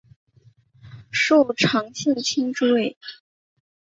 [1.11, 2.97] 受长信卿之位。